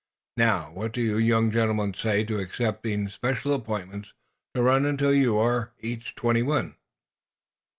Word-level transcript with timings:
Now, 0.37 0.71
what 0.71 0.93
do 0.93 1.01
you 1.03 1.17
young 1.19 1.51
gentlemen 1.51 1.93
say 1.93 2.23
to 2.23 2.39
accepting 2.39 3.07
special 3.07 3.53
appointments 3.53 4.13
to 4.55 4.63
run 4.63 4.83
until 4.83 5.13
you 5.13 5.37
are 5.37 5.73
each 5.79 6.15
twenty 6.15 6.41
one?" 6.41 6.75